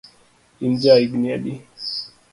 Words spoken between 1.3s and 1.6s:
adi?